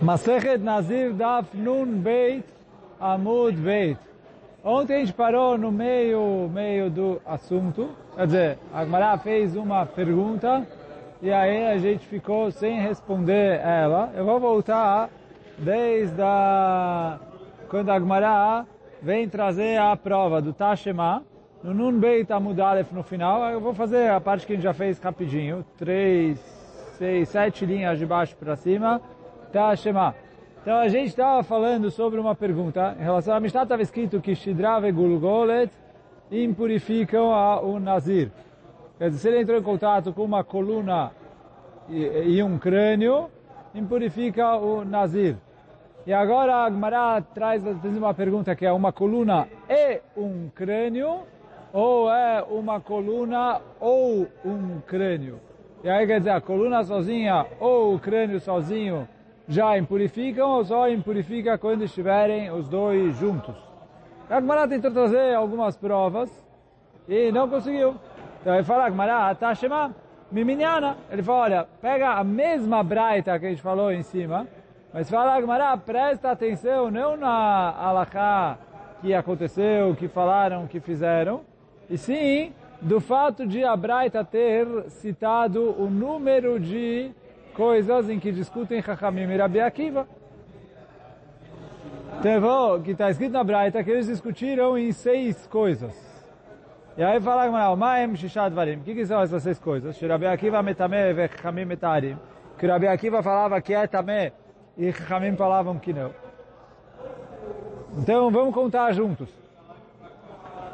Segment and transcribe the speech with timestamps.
[0.00, 2.44] Masechet Nazir Daf Nun Beit
[3.00, 3.98] Amud Beit.
[4.62, 7.88] Ontem a gente parou no meio, meio do assunto.
[8.14, 10.66] Quer dizer, a Agmará fez uma pergunta
[11.22, 14.12] e aí a gente ficou sem responder ela.
[14.14, 15.08] Eu vou voltar
[15.56, 17.18] desde a,
[17.70, 18.66] quando a Agmará
[19.00, 21.22] vem trazer a prova do Tashema.
[21.62, 24.64] No Nun Beit Amud Aleph no final, eu vou fazer a parte que a gente
[24.64, 25.64] já fez rapidinho.
[25.78, 26.38] Três,
[26.98, 29.00] seis, sete linhas de baixo para cima
[29.52, 30.14] Tashema.
[30.62, 34.34] Então a gente estava falando sobre uma pergunta em relação a Mishnah estava escrito que
[34.34, 35.70] Shidrave Gulgolet
[36.30, 37.28] impurificam
[37.62, 38.30] o Nazir.
[38.98, 41.12] Quer dizer, se ele entrou em contato com uma coluna
[41.88, 43.30] e, e um crânio,
[43.74, 45.36] impurifica o Nazir.
[46.06, 51.20] E agora a Agmará traz uma pergunta que é uma coluna e um crânio,
[51.72, 55.40] ou é uma coluna ou um crânio.
[55.84, 59.06] E aí quer dizer, a coluna sozinha ou o crânio sozinho
[59.48, 63.54] já impurificam ou só impurifica quando estiverem os dois juntos.
[64.28, 66.30] Agmará tentou trazer algumas provas
[67.08, 67.94] e não conseguiu.
[68.40, 69.94] Então ele fala, Agmará, Tashema,
[70.30, 70.96] Miminiana.
[71.10, 74.46] Ele fala, olha, pega a mesma braita que a gente falou em cima,
[74.92, 78.58] mas fala, Agmará, presta atenção não na alahá
[79.00, 81.42] que aconteceu, que falaram, que fizeram,
[81.88, 87.10] e sim do fato de a braita ter citado o número de
[87.56, 90.06] coisas em que discutem Chachamim e Rabi Akiva.
[92.20, 95.94] Tevô, que está escrito na Braita, que eles discutiram em seis coisas.
[96.96, 98.76] E aí fala o Maem Shishad Varim.
[98.76, 99.96] O que, são essas seis coisas?
[99.96, 102.18] Que Rabi Akiva metame ve Chachamim metarim.
[102.58, 104.32] Que Rabi Akiva falava que é tamé
[104.76, 106.10] e Chachamim falavam que não.
[107.98, 109.28] Então vamos contar juntos.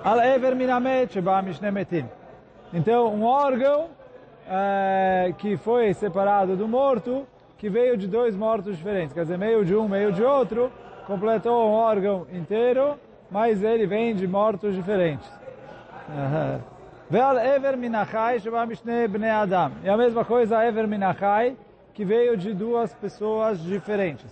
[0.03, 1.45] Al Ever Minamet Sheba.
[2.73, 3.89] Então um órgão
[4.49, 7.27] é, que foi separado do morto,
[7.59, 10.71] que veio de dois mortos diferentes, quer dizer, meio de um, meio de outro,
[11.07, 12.99] completou um órgão inteiro,
[13.31, 15.31] mas ele vem de mortos diferentes.
[17.09, 18.39] Ve'al Ever Minachai
[19.31, 19.73] Adam.
[19.85, 21.57] E a mesma coisa, Ever Minachai,
[21.95, 24.27] que veio de duas pessoas diferentes.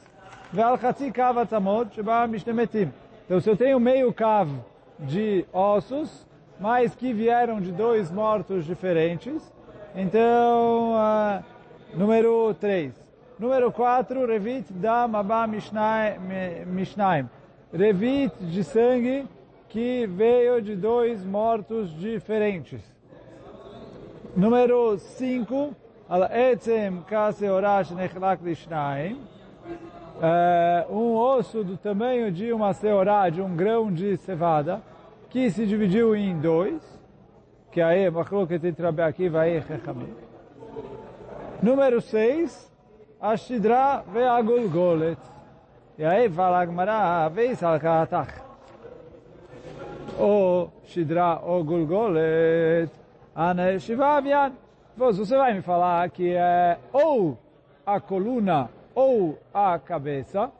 [2.52, 2.92] Metim.
[3.24, 4.50] Então, se eu tenho meio cav
[4.98, 6.26] de ossos,
[6.58, 9.52] mas que vieram de dois mortos diferentes,
[9.94, 11.44] então, uh,
[11.94, 12.92] número 3.
[13.38, 17.28] Número 4, Revit da Mabá Mishnaim.
[17.72, 19.26] Revit de sangue
[19.68, 22.82] que veio de dois mortos diferentes.
[24.36, 25.74] Número 5,
[26.08, 29.18] Al Etzem Kaseorash Nechlak Lishnaim.
[30.88, 34.82] Um osso do tamanho de uma seorá, de um grão de cevada,
[35.30, 36.99] que se dividiu em dois
[37.70, 40.12] que aí Machloket entre Rabi Akiva e Chechamim.
[41.62, 42.72] Número 6,
[43.20, 45.18] Ashidra ve'agulgolet.
[45.98, 48.32] E aí fala a Gemara, veis al katach.
[50.18, 52.90] Ou Shidra ou Gulgolet,
[53.34, 54.52] ane Shivavian.
[54.96, 57.38] Você vai me falar que é ou
[57.86, 60.50] a coluna ou a cabeça.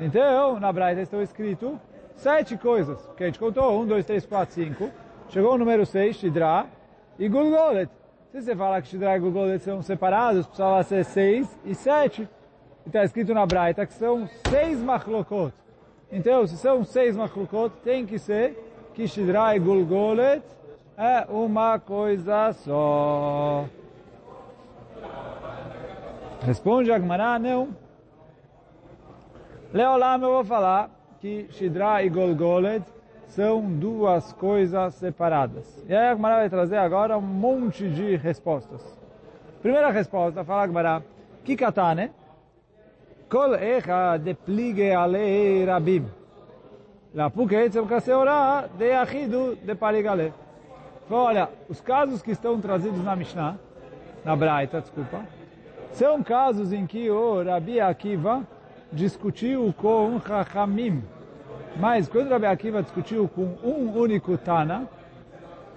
[0.00, 1.78] Então, na Braita estão escrito
[2.14, 4.90] sete coisas, que a gente contou, um, dois, três, quatro, cinco.
[5.30, 6.66] Chegou o número 6, Shidra,
[7.18, 7.90] e Gulgolet.
[8.32, 12.28] Se você falar que Shidra e Gulgolet são separados, precisava ser 6 e 7.
[12.86, 15.52] Está escrito na Braita que são 6 machlokot.
[16.10, 18.56] Então, se são 6 machlokot, tem que ser
[18.94, 20.42] que Shidra e Gulgolet
[20.96, 23.66] é uma coisa só.
[26.40, 27.68] Responde Agmará, não.
[29.74, 30.90] Leolam eu vou falar
[31.20, 32.82] que Shidra e Golgolet
[33.28, 35.84] são duas coisas separadas.
[35.88, 38.82] E aí a Gemara vai trazer agora um monte de respostas.
[39.62, 41.02] Primeira resposta, fala a Gemara,
[41.44, 42.10] Kikatane,
[43.28, 46.06] Kol echa de plige ale rabim.
[47.14, 50.32] La puketzem kaseora de achidu de paligale.
[51.10, 53.56] Olha, os casos que estão trazidos na Mishnah,
[54.24, 55.20] na Braita, desculpa,
[55.92, 58.46] são casos em que o Rabi Akiva
[58.90, 61.02] discutiu com Chachamim,
[61.78, 64.88] mas quando Rabi Akiva discutiu com um único Tana,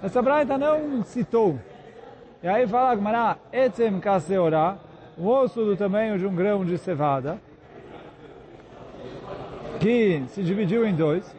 [0.02, 1.60] essa braita não citou.
[2.42, 4.78] E aí fala Gmará, etzem kaseora,
[5.18, 7.38] um osso do tamanho de um grão de cevada,
[9.80, 11.36] que se dividiu em dois.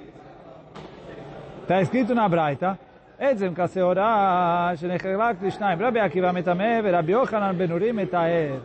[1.62, 2.78] Está escrito na braita,
[3.18, 8.60] etzem kaseora, shenechelak lishnaim, Rabi Akiva metame, Rabi Yochanan benurim metaer.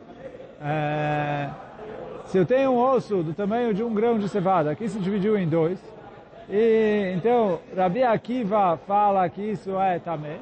[2.28, 5.38] Se eu tenho um osso do tamanho de um grão de cevada, que se dividiu
[5.38, 5.80] em dois,
[6.50, 10.38] e então Rabi Akiva fala que isso é tamé,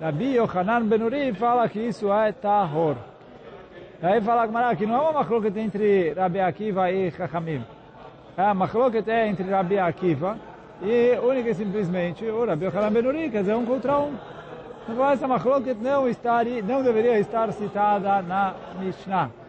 [0.00, 2.96] Rabi Yohanan Benuri fala que isso é tahor.
[4.02, 7.64] Aí fala que não é uma machloket entre Rabi Akiva e Chachamim.
[8.36, 10.36] É a machloket é entre Rabi Akiva
[10.82, 14.14] e única e simplesmente o Rabi Yochanan Benuri, quer dizer, um contra um.
[14.88, 16.06] Então essa machloket não,
[16.64, 19.39] não deveria estar citada na Mishnah.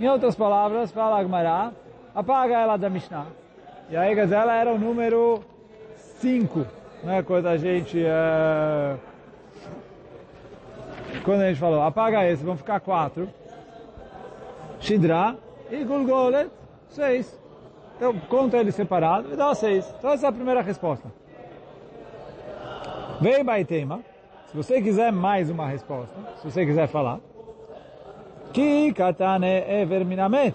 [0.00, 1.72] Em outras palavras, fala Agmará,
[2.14, 3.26] apaga ela da Mishnah.
[3.90, 5.44] E aí, quer dizer, ela era o número
[5.94, 6.66] 5,
[7.04, 7.22] né?
[7.22, 8.02] Quando a gente...
[8.02, 8.96] É...
[11.22, 13.28] Quando a gente falou, apaga esse, vão ficar quatro.
[14.80, 15.36] Shidra
[15.70, 16.50] e Gulgolet,
[16.88, 17.38] seis.
[17.96, 19.86] Então, conta ele separado e dá seis.
[19.98, 21.12] Então, essa é a primeira resposta.
[23.20, 24.00] Vem Baitema.
[24.46, 27.20] Se você quiser mais uma resposta, se você quiser falar,
[28.52, 30.54] Ki katane ever minamet,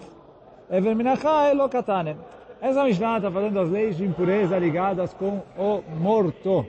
[0.70, 2.16] ever minachai lo katane.
[2.60, 6.66] Essa Mishnah está falando das leis de impureza ligadas com o morto.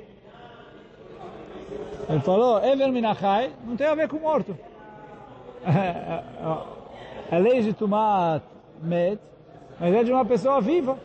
[2.10, 4.58] Ele falou, ever minachai, não tem a ver com morto.
[7.30, 8.42] É lei de tomar
[8.82, 9.20] met,
[9.78, 10.98] mas é de uma pessoa viva.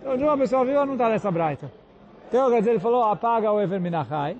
[0.00, 1.70] Então, de uma pessoa viva não está nessa braita.
[2.28, 4.38] Então, quer dizer, ele falou, apaga o ever minachai.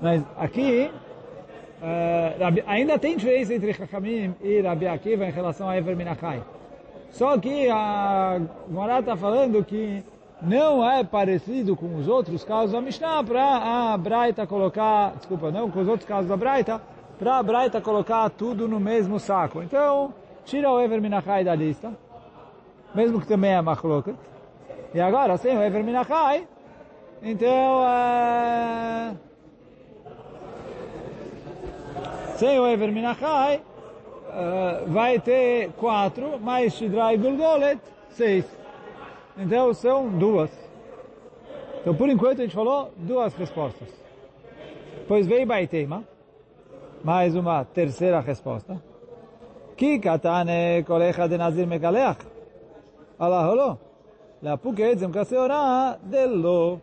[0.00, 0.88] Mas aqui,
[1.82, 6.42] uh, ainda tem diferença entre Chachamim e Rabi Akiva em relação a Ever Minachai.
[7.10, 10.02] Só que a Gemara está falando que
[10.40, 15.70] não é parecido com os outros casos da Mishnah para a Braita colocar, desculpa, não
[15.70, 16.80] com os outros casos da Braita,
[17.18, 19.62] para a Braita colocar tudo no mesmo saco.
[19.62, 20.14] Então,
[20.44, 21.92] tira o Ever Minachai da lista,
[22.94, 24.16] mesmo que também é Machloket.
[24.94, 26.46] E agora, sem o Ever Minachai,
[27.22, 27.82] então...
[27.82, 29.31] Uh,
[32.42, 37.80] sem o Ever Minachai, uh, vai ter quatro, mais Shidra e Gulgolet,
[38.10, 38.44] seis.
[39.38, 40.50] Então são duas.
[41.80, 43.86] Então por enquanto a gente falou duas respostas.
[45.06, 46.02] Pois veio Baitema,
[47.04, 48.82] mais uma terceira resposta.
[49.76, 52.26] Ki katane kolecha de Nazir mekaleach.
[53.20, 53.78] Allah holo.
[54.42, 56.80] La puketzem kaseorah delo.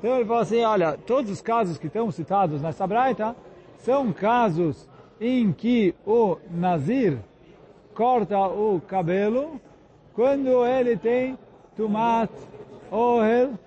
[0.00, 3.36] Então ele fala assim, olha, todos os casos que estão citados nessa braita,
[3.84, 4.88] são casos
[5.20, 7.18] em que o Nazir
[7.94, 9.60] corta o cabelo
[10.14, 11.38] quando ele tem
[11.76, 12.32] tomate
[12.90, 13.58] oil,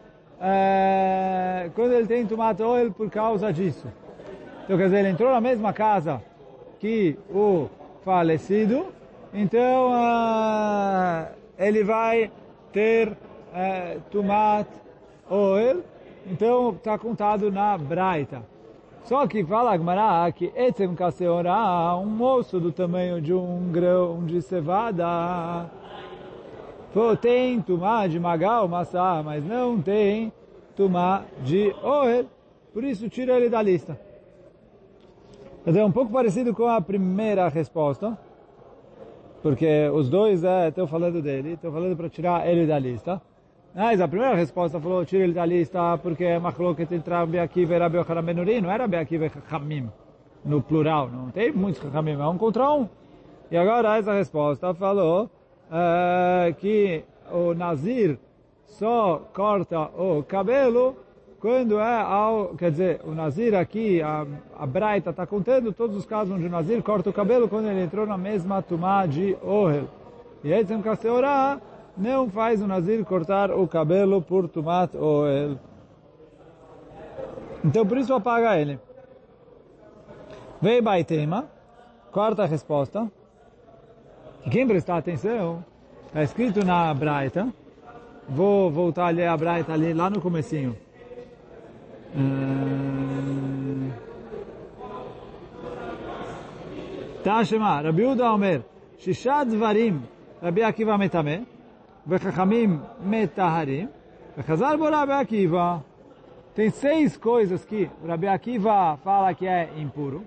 [0.42, 3.88] é, quando ele tem tomate oil por causa disso.
[4.63, 6.21] Então, quer dizer, ele entrou na mesma casa
[6.80, 7.68] que o
[8.04, 8.88] falecido,
[9.33, 11.27] então uh,
[11.57, 12.31] ele vai
[12.71, 14.69] ter uh, tomate
[15.30, 15.83] oil,
[16.25, 18.52] então está contado na Braita.
[19.03, 24.41] Só que fala Agmará que Etzem Kaseorá, um moço do tamanho de um grão de
[24.41, 25.69] cevada,
[27.19, 30.31] tem tumá de magal, maçã, mas não tem
[30.73, 32.25] tumá de oel,
[32.73, 34.00] por isso tira ele da lista.
[35.65, 38.17] É um pouco parecido com a primeira resposta,
[39.41, 43.21] porque os dois é, falando dele, estão falando para tirar ele da lista.
[43.75, 47.73] Mas a primeira resposta falou, tira ele da lista porque é Machloket entre Rabi Akiva
[47.73, 49.89] e Rabi Yochanan Benuri, não era Rabi e Chachamim,
[50.45, 52.87] no plural, não tem muitos Chachamim, é um contra um.
[53.49, 58.19] E agora essa resposta falou uh, que o Nazir
[58.67, 60.95] só corta o cabelo
[61.39, 64.25] quando é ao, quer dizer, o Nazir aqui, a,
[64.57, 67.81] a Braita está contando todos os casos onde o Nazir corta o cabelo quando ele
[67.81, 69.89] entrou na mesma tumá de Ohel.
[70.43, 71.59] E aí tem um Kaseorah,
[71.98, 75.57] não faz o Nazir cortar o cabelo por Tumat Oel.
[77.64, 78.80] Então por isso apaga ele.
[80.62, 81.45] Vei Baitema,
[82.12, 83.12] quarta resposta.
[84.52, 85.64] Quem prestar atenção,
[86.07, 87.54] está escrito na Braita,
[88.28, 90.76] vou voltar a ler a Braita ali, lá no comecinho.
[97.23, 98.64] Tashema, Rabi Uda Omer,
[98.97, 100.02] Shishad Varim,
[100.42, 101.45] Rabi Akiva Metameh,
[102.06, 103.90] Vechachamim metaharim.
[104.36, 105.83] Vechazar bo Rabi Akiva.
[106.56, 110.24] Tem seis coisas que Rabi Akiva fala que é impuro.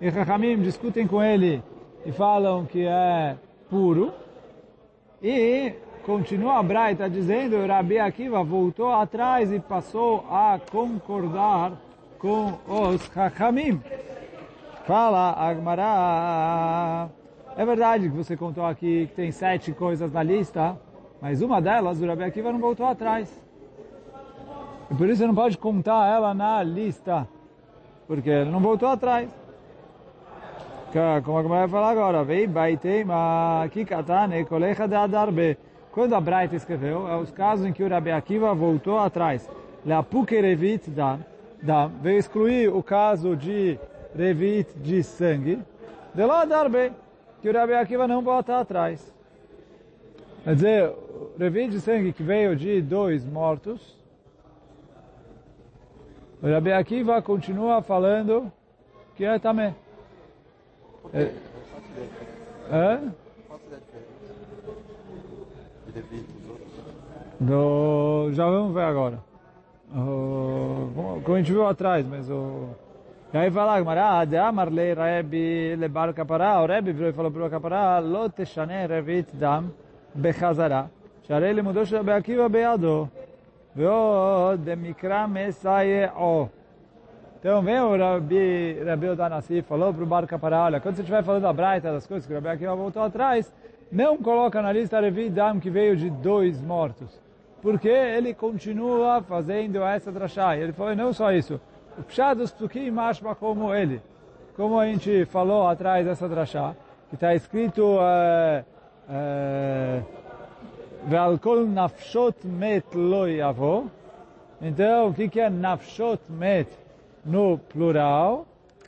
[0.00, 1.62] E Chachamim discutem com ele
[2.04, 3.36] e falam que é
[3.68, 4.12] puro.
[5.22, 11.72] E continua a Braita dizendo, Rabi Akiva voltou atrás e passou a concordar
[12.18, 13.80] com os Chachamim.
[14.86, 17.08] Fala Agmará.
[17.60, 20.78] É verdade que você contou aqui que tem sete coisas na lista,
[21.20, 23.30] mas uma delas, o Rabi Akiva não voltou atrás.
[24.90, 27.28] E por isso você não pode contar ela na lista,
[28.08, 29.28] porque ele não voltou atrás.
[31.22, 35.58] Como a vai falar agora, vei baitei ma kikatane kolecha de adarbe.
[35.92, 39.46] Quando a Braita escreveu, é os casos em que o Rabi Akiva voltou atrás.
[39.84, 41.18] Leapuke revit da,
[41.62, 43.78] da, veio excluir o caso de
[44.16, 45.58] revit de sangue,
[46.14, 46.90] De lá darbe,
[47.40, 49.14] que o Rabi Akiva não volta atrás.
[50.44, 53.96] Quer dizer, o revi de sangue que veio de dois mortos,
[56.42, 58.50] o Rabi Akiva continua falando
[59.16, 59.74] que é também.
[61.12, 61.30] É,
[62.70, 63.00] é?
[67.38, 69.18] Do, já vamos ver agora.
[69.92, 72.68] O, como a gente viu atrás, mas o...
[73.33, 77.45] E aí fala, Gmará, de Amarle Rebi Lebar Kapará, o Rebi virou e falou para
[77.45, 79.71] o Kapará, Lo Teshane Revit Dam
[80.13, 80.89] Bechazara,
[81.27, 83.07] שהרי לימודו של רבי עקיבא בידו,
[83.75, 86.47] ועוד דמקרא מסייעו.
[87.39, 91.23] Então, vem o Rabi, Rabi Odanassi, falou para o Bar Kapará, olha, quando você estiver
[91.23, 93.53] falando da Braita, das coisas que o Rabi Akiva voltou atrás,
[93.91, 97.21] não coloca na lista Revi Dam que veio de dois mortos.
[97.61, 100.57] Porque ele continua fazendo essa drachá.
[100.57, 101.61] E ele falou, não só isso,
[101.98, 102.54] o Pshad dos
[102.92, 104.00] mashma como ele.
[104.56, 106.74] Como a gente falou atrás dessa drachá,
[107.08, 107.98] que está escrito
[111.06, 113.90] Ve'al kol nafshot met lo yavo.
[114.60, 116.68] Então, o que é nafshot met
[117.24, 118.46] no plural?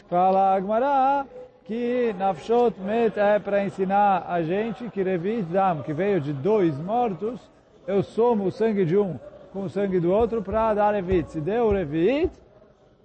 [0.09, 1.25] Fala Agmará
[1.65, 6.79] que nafshot met é para ensinar a gente que revit dam, que veio de dois
[6.79, 7.41] mortos,
[7.87, 9.19] eu somo o sangue de um
[9.53, 11.31] com o sangue do outro para dar revit.
[11.31, 12.31] Se deu revit,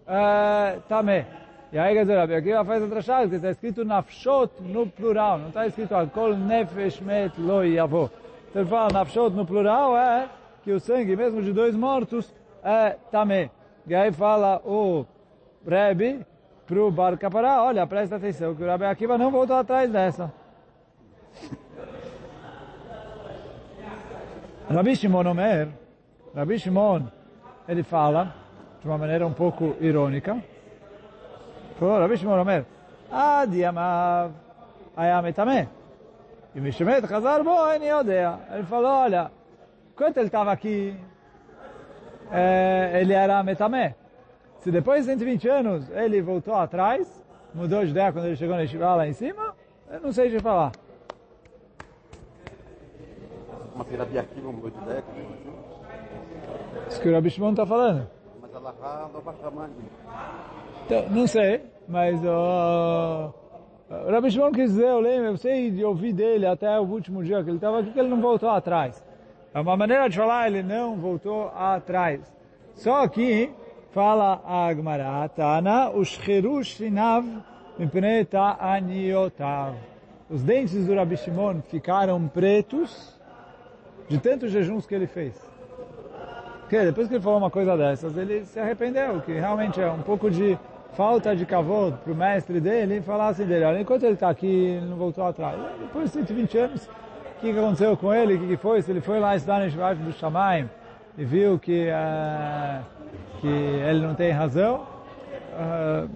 [0.07, 1.25] uh, tamé.
[1.71, 5.37] E aí, quer dizer, aqui ela faz outra chave, que está escrito nafshot no plural,
[5.37, 7.63] não está escrito kol nefesh met lo.
[7.65, 10.29] Então ele fala nafshot no plural é
[10.63, 12.33] que o sangue, mesmo de dois mortos,
[12.63, 13.49] é tamé.
[13.85, 15.05] E aí fala o
[15.65, 16.25] Rebbe
[16.65, 20.31] para o Bar Kapará, olha, presta atenção, que o Rabi Akiva não voltou atrás dessa.
[24.69, 25.69] Rabi Shimon Omer,
[26.35, 27.03] Rabi Shimon,
[27.69, 28.35] ele fala,
[28.87, 30.41] de uma maneira um pouco irônica.
[31.77, 32.65] Falou, Rabi Shimon Omer,
[33.11, 33.45] a
[34.95, 35.67] Ayametameh.
[36.55, 38.39] E Mishemet Hazar Boen Yodea.
[38.49, 39.29] Ele falou, olha,
[39.91, 40.95] enquanto ele estava aqui,
[42.31, 43.93] é, ele era Metamé.
[44.59, 47.21] Se depois de 120 anos ele voltou atrás,
[47.53, 49.53] mudou de ideia quando ele chegou na Yeshiva lá em cima,
[49.91, 50.71] eu não sei de falar.
[53.75, 55.03] Uma pirabia aqui, mudou de ideia?
[56.87, 58.16] Isso que o Rabi Shimon está falando.
[59.41, 59.69] Chamar
[60.85, 63.31] então, Não sei, mas o
[64.09, 67.43] Rabi Shimon quis dizer, eu lembro, eu sei de ouvir dele até o último dia
[67.43, 69.03] que ele estava aqui, que ele não voltou atrás.
[69.53, 72.21] É uma maneira de falar, ele não voltou atrás.
[72.73, 73.51] Só que,
[73.91, 77.25] fala a Agmará, Tana, ushcheru shinav
[77.77, 79.75] mipnei ta'aniotav.
[80.29, 83.17] Os dentes do Rabi Shimon ficaram pretos
[84.09, 85.56] de tantos jejuns que ele fez.
[86.67, 90.01] Porque depois que ele falou uma coisa dessas, ele se arrependeu, que realmente é um
[90.01, 90.59] pouco de
[90.97, 94.45] falta de kavod para o mestre dele falar assim dele, olha, enquanto ele está aqui,
[94.45, 95.57] ele não voltou atrás.
[95.79, 98.81] Depois de 120 anos, o que, aconteceu com ele, o que, foi?
[98.81, 100.69] Se ele foi lá estudar no Shivash do Shamaim
[101.17, 102.83] e viu que, uh,
[103.39, 104.85] que ele não tem razão,
[105.53, 106.09] uh,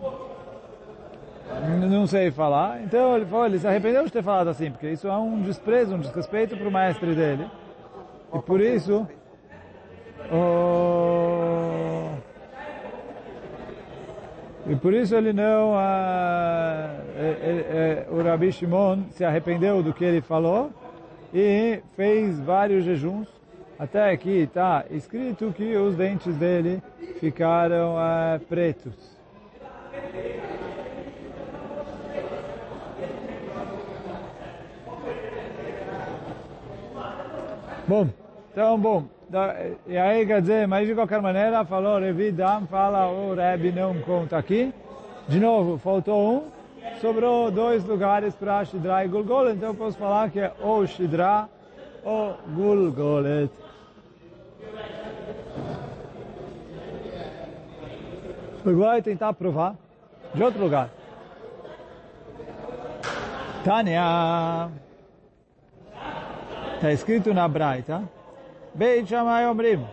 [1.90, 2.82] não sei falar.
[2.84, 5.96] Então ele falou, ele se arrependeu de ter falado assim, porque isso é um desprezo,
[5.96, 7.48] um desrespeito para o mestre dele.
[8.34, 9.08] E por isso,
[10.32, 12.18] uh,
[14.68, 20.06] e por isso ele não, uh, ele, ele, o Rabi Shimon se arrependeu do que
[20.06, 20.72] ele falou
[21.34, 23.28] e fez vários jejuns,
[23.78, 26.82] até aqui está escrito que os dentes dele
[27.20, 29.12] ficaram uh, pretos.
[37.88, 38.08] Bom,
[38.52, 39.06] então, bom,
[39.88, 44.00] e aí quer dizer, mas de qualquer maneira, falou Revi Dam, fala o Rebbe não
[44.02, 44.74] conta aqui.
[45.28, 46.44] De novo, faltou um,
[47.00, 51.48] sobrou dois lugares para Shidra e Gulgolet, então eu posso falar que é ou Shidra
[52.04, 53.50] ou Gulgolet.
[58.66, 59.76] Vai tentar provar
[60.34, 60.90] de outro lugar.
[63.64, 64.70] Tânia.
[66.76, 68.04] Está escrito na Braita.
[68.74, 69.86] Beit Shammai Omrim.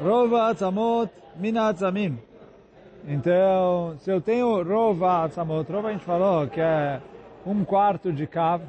[0.00, 2.18] Rova Atzamot Mina Atzamim.
[3.06, 7.00] Então, se eu tenho Rova Atzamot, Rova a gente falou que é
[7.46, 8.62] um quarto de cav.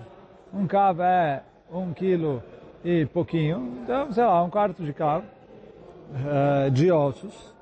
[0.54, 2.44] Um cav é um quilo
[2.86, 3.80] e pouquinho.
[3.84, 7.54] Então, sei lá, um quarto de cav uh, de ossos.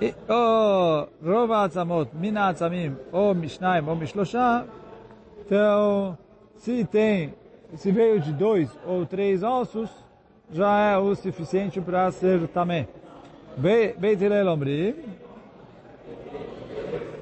[0.00, 4.64] E, ou Rova Atzamot Mina Atzamim ou Mishnaim ou Mishlosha.
[5.44, 6.16] Então,
[6.56, 7.34] se tem
[7.74, 9.90] se veio de dois ou três ossos,
[10.50, 12.88] já é o suficiente para ser tamé.
[13.56, 14.94] Beit Hillel Omri,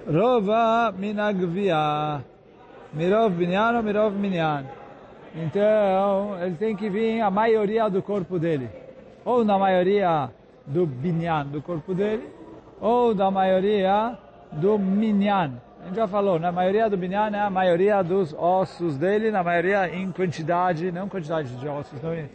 [0.07, 2.23] Rova minagvia.
[2.93, 4.65] Mirov binyan ou mirov minyan.
[5.35, 8.71] Então, ele tem que vir a maioria do corpo dele.
[9.25, 10.31] Ou na maioria
[10.65, 12.31] do binyan, do corpo dele,
[12.81, 14.17] ou da maioria
[14.53, 15.61] do minyan.
[15.87, 19.45] A gente já falou, na maioria do binyan é a maioria dos ossos dele, na
[19.45, 22.03] maioria em quantidade, não quantidade de ossos.
[22.03, 22.29] Não,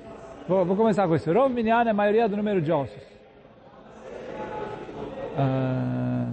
[0.47, 1.33] vou, vou começar com isso.
[1.33, 3.03] Rov minyan é a maioria do número de ossos.
[5.37, 6.29] Ah,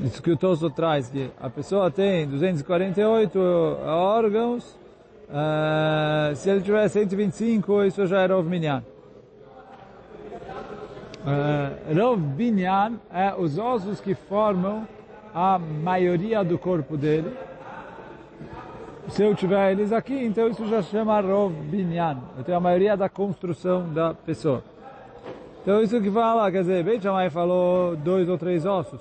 [0.00, 3.38] isso que o Tosso traz, que a pessoa tem 248
[3.84, 4.78] órgãos,
[5.30, 8.82] ah, se ele tiver 125, isso já é Rov Minyan.
[11.26, 14.88] Uh, Rov Binyan é os ossos que formam
[15.34, 17.36] a maioria do corpo dele.
[19.08, 22.18] Se eu tiver eles aqui, então isso já chama Rov Binyan.
[22.38, 24.62] Eu tenho a maioria da construção da pessoa.
[25.62, 29.00] Então isso que fala, quer dizer, Beit Shammai falou dois ou três ossos.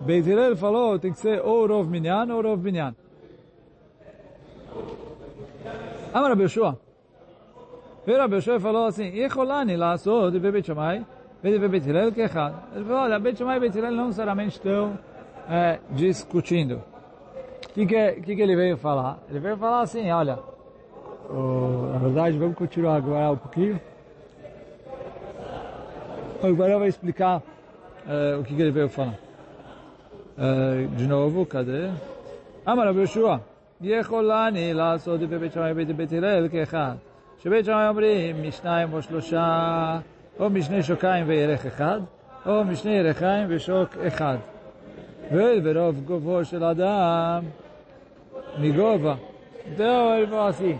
[0.00, 2.94] Beit Hillel falou, tem que ser ou Rov Binyan ou Rov Binyan.
[6.12, 6.78] Amar Rabi Yoshua
[8.06, 11.04] e falou assim, Yecholani laçou de Beit Shammai,
[11.42, 12.20] Beit Beit Hillel que.
[12.20, 14.98] Ele falou, olha, Beit Shammai e Beit Hillel não necessariamente estão
[15.49, 16.81] é, discutindo.
[17.69, 19.19] O que, que, que, que ele veio falar?
[19.29, 20.39] Ele veio falar assim, olha,
[21.29, 23.79] oh, na verdade, vamos continuar agora um pouquinho.
[26.43, 29.17] Agora vai explicar uh, o que, que ele veio falar.
[30.37, 31.89] Uh, de novo, cadê?
[32.65, 33.41] Amar Rabi Yoshua,
[33.81, 36.95] יכולני לעשות בבית שמאי ובית בית הלל כאחד.
[37.43, 39.99] שבית שמאי אומרים משניים או שלושה,
[40.39, 41.99] או משני שוקיים וירך אחד,
[42.45, 44.37] או משני ירחיים ושוק אחד.
[45.30, 47.44] Veio verov govo shel adam
[48.58, 49.18] migova.
[49.66, 50.78] Então ele falou assim,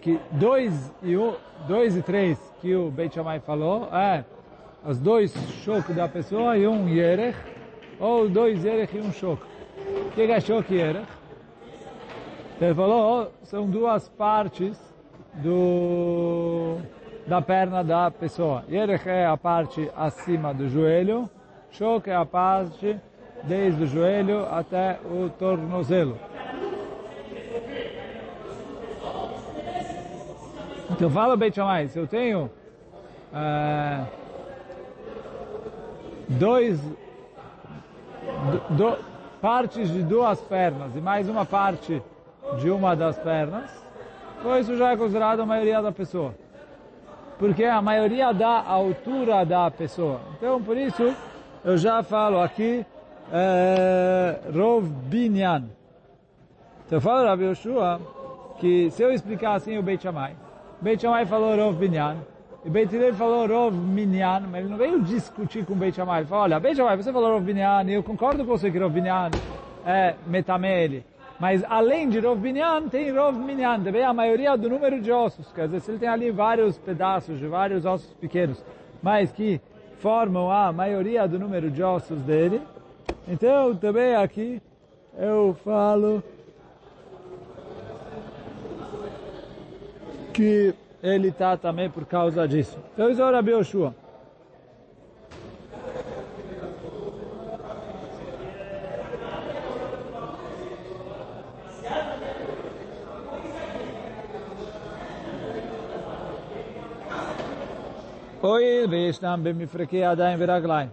[0.00, 1.34] que dois e, um,
[1.68, 4.24] dois e três que o Beit Shammai falou, é
[4.86, 5.32] os dois
[5.64, 7.38] choques da pessoa e um yerech,
[8.00, 9.44] ou dois yerech e um choque.
[10.06, 11.06] O que é choque e yerech?
[12.56, 14.78] Então ele falou, são duas partes
[15.34, 16.78] do,
[17.26, 18.64] da perna da pessoa.
[18.68, 21.28] Yerech é a parte acima do joelho,
[21.70, 22.98] choque é a parte
[23.46, 26.18] desde o joelho até o tornozelo.
[30.90, 32.50] Então fala Beit Shammai, se eu tenho
[33.32, 34.04] é,
[36.28, 36.80] dois
[38.50, 38.98] do, do,
[39.40, 42.02] partes de duas pernas e mais uma parte
[42.60, 43.70] de uma das pernas,
[44.38, 46.34] então isso já é considerado a maioria da pessoa.
[47.38, 50.20] Porque a maioria da altura da pessoa.
[50.36, 51.14] Então, por isso,
[51.64, 52.86] eu já falo aqui,
[53.32, 55.64] é, Rov Binyan.
[56.86, 58.00] Então, eu falo Rabi Yoshua,
[58.58, 60.34] que se eu explicar assim o Beit Shammai,
[60.80, 62.16] Beit Shammai falou Rov Binyan,
[62.64, 66.20] e Beit Hillel falou Rov Minyan, mas ele não veio discutir com Beit Shammai.
[66.20, 68.78] Ele falou, olha, Beit Shammai, você falou Rov Binyan, e eu concordo com você que
[68.78, 69.30] Rov Binyan
[69.86, 71.04] é metamele.
[71.38, 75.50] Mas além de Rov Binyan, tem Rov Minyan, também a maioria do número de ossos.
[75.52, 78.64] Quer dizer, se ele tem ali vários pedaços de vários ossos pequenos,
[79.02, 79.60] mas que
[79.98, 82.62] formam a maioria do número de ossos dele,
[83.27, 84.61] então também aqui
[85.17, 86.23] eu falo
[90.33, 92.77] que ele está também por causa disso.
[92.93, 93.93] Então isso é o Rabi Yoshua.
[108.41, 110.89] הואיל וישנם במפרקי ידיים ורגליים.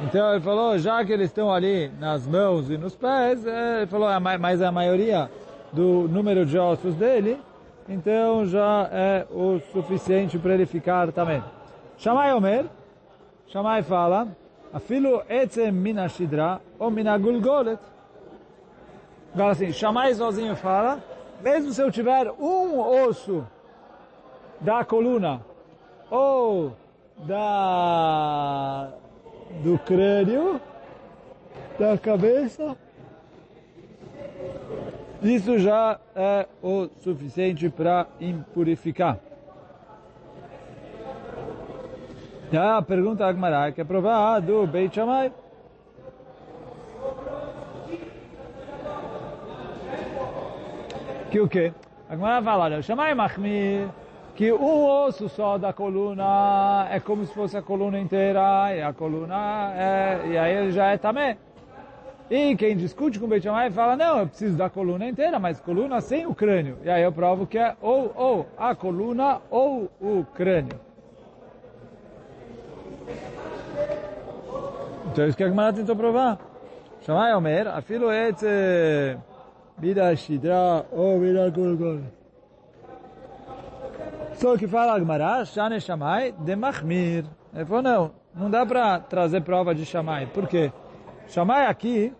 [0.00, 4.08] então ele falou, já que eles estão ali nas mãos e nos pés, ele falou,
[4.40, 5.30] mas a maioria
[5.72, 7.40] do número de ossos dele,
[7.88, 11.42] então já é o suficiente para ele ficar também.
[11.96, 12.66] Shamai Omer,
[13.46, 14.28] Shamai fala,
[14.72, 17.78] afilo etzem mina shidra ou mina gulgolet.
[19.36, 20.98] Fala assim, Shamai sozinho fala,
[21.42, 23.46] mesmo se eu tiver um osso
[24.60, 25.40] da coluna
[26.10, 26.72] ou
[27.18, 28.92] da
[29.62, 30.60] do crânio,
[31.78, 32.76] da cabeça,
[35.22, 39.18] isso já é o suficiente para impurificar.
[42.52, 45.32] A pergunta Agmará que é provar do Beit Shammai.
[51.30, 51.72] Que o quê?
[52.10, 53.88] Agmará fala, Shammai Mahmir,
[54.34, 58.92] que um osso só da coluna é como se fosse a coluna inteira, e a
[58.92, 61.36] coluna é, e aí ele já é também.
[62.30, 65.60] E quem discute com o Beit Shammai fala, não, eu preciso da coluna inteira, mas
[65.60, 66.78] coluna sem o crânio.
[66.82, 70.80] E aí eu provo que é ou, ou a coluna ou o crânio.
[75.12, 76.38] Então isso que a Gemara tentou provar.
[77.02, 78.38] Shamai Omer, afilo et
[79.76, 82.00] vida shidra ou vida gulgol.
[84.34, 87.24] Só que fala a Gemara, Shane Shamai de Mahmir.
[87.54, 90.26] Ele falou, não, não dá para trazer prova de Shamai.
[90.26, 90.72] Por quê?
[91.28, 92.12] Shamai aqui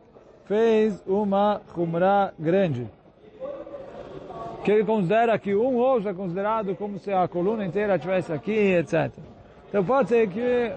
[0.44, 2.88] fez uma Humra grande.
[4.64, 8.52] Que ele considera que um osso é considerado como se a coluna inteira estivesse aqui,
[8.52, 9.10] etc.
[9.68, 10.72] Então pode ser que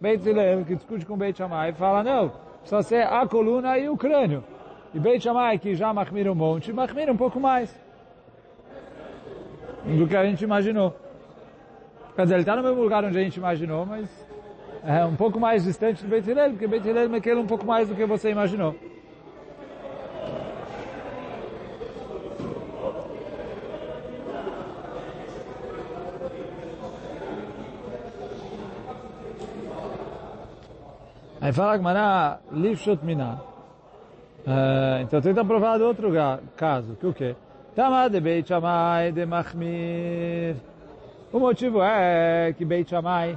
[0.00, 3.96] Beit Hillel, que discute com Beit Shammai, fala, não, precisa ser a coluna e o
[3.96, 4.44] crânio.
[4.92, 7.74] E Beit Shammai, que já mahmira um monte, mahmira um pouco mais
[9.84, 10.94] do que a gente imaginou.
[12.16, 14.08] Quer dizer, ele está no mesmo lugar onde a gente imaginou, mas
[14.84, 17.88] é um pouco mais distante do Beit Hillel, porque Beit Hillel mequele um pouco mais
[17.88, 18.74] do que você imaginou.
[31.40, 33.38] Aí fala Gmará, Lifshot Miná.
[34.46, 36.10] Uh, então tenta provar do outro
[36.56, 37.34] caso, que o quê?
[37.74, 40.54] Tama de Beit Shammai de Mahmir.
[41.32, 43.36] O motivo é que Beit Shammai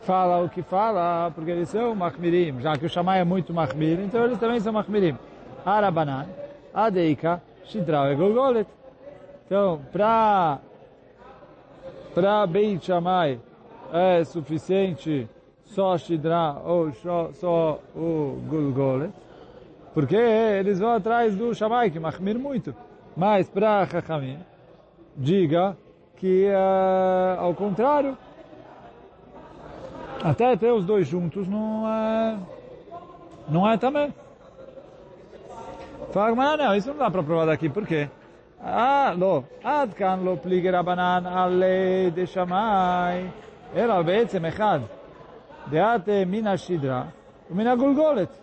[0.00, 4.00] fala o que fala, porque eles são Mahmirim, já que o Shammai é muito Mahmir,
[4.00, 5.18] então eles também são Mahmirim.
[5.62, 6.24] Arabanan,
[6.72, 8.66] Adeika, Shidrau e Golgolet.
[9.44, 10.58] Então, para
[12.14, 13.38] para Beit Shammai
[13.92, 15.28] é suficiente
[15.64, 19.12] só Shidra ou só, só o Gulgolet,
[19.92, 22.74] porque eles vão atrás do Shammai, que Mahmir muito.
[23.15, 24.39] Mas para Chachamim,
[25.15, 25.77] diga
[26.17, 28.17] que uh, ao contrário,
[30.23, 32.37] até ter os dois juntos não é,
[33.49, 34.13] não é também.
[36.11, 38.09] Fala, mas não, isso não dá para provar daqui, por quê?
[38.63, 43.27] Ah, lo, עד כאן לא פליגי רבנן עלי דשמאי,
[43.75, 44.79] אלא בעצם אחד.
[45.69, 47.03] דעת מן השדרה
[47.51, 48.37] ומן הגולגולת.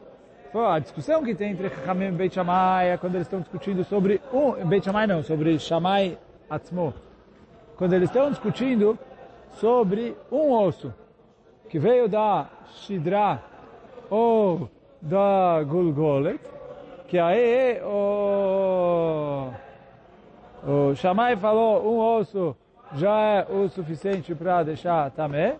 [0.55, 4.21] A discussão que tem entre Chachamim e Beit Shammai é quando eles estão discutindo sobre
[4.31, 6.15] um, Beit Shammai não, sobre Shammai
[6.47, 6.93] Atzmo.
[7.75, 8.95] Quando eles estão discutindo
[9.53, 10.93] sobre um osso
[11.69, 13.41] que veio da Shidra
[14.11, 14.69] ou
[15.01, 16.39] da Gulgolet,
[17.07, 19.49] que aí o,
[20.67, 22.55] o Shammai falou um osso
[22.93, 25.55] já é o suficiente para deixar também,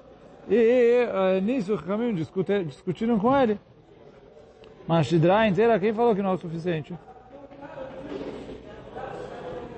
[0.48, 3.60] e uh, nisso caminho discutiram com ele.
[4.88, 6.94] Mas Shidra inteira, quem falou que não é o suficiente?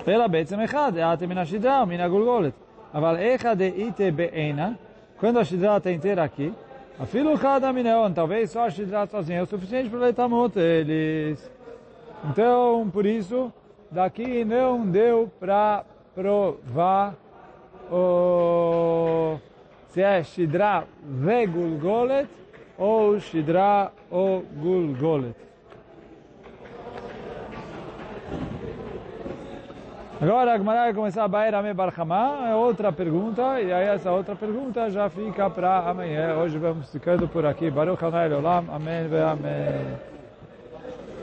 [0.04, 2.54] Pela Betzem Echad, é Atem mina Shidra, Mina Gulgolet.
[2.94, 4.78] Aval Echad Ite Beena,
[5.20, 6.54] quando a Shidra está inteira aqui,
[7.00, 11.52] a Afilo Chada Mineon, talvez só a Shidra sozinha é o suficiente para Leitamot eles.
[12.30, 13.52] Então, por isso,
[13.92, 17.16] daqui não deu para provar
[17.92, 19.38] o...
[19.90, 22.30] se é Shidra Vegulgolet,
[22.78, 25.36] ou Shidra ou Gulgolet.
[30.22, 34.12] Agora a Gemara vai começar a Baer Ame Barhamá, é outra pergunta, e aí essa
[34.12, 36.38] outra pergunta já fica para amanhã.
[36.38, 37.70] Hoje vamos ficando por aqui.
[37.70, 40.15] Baruch Hanai Olam, Amém Amém.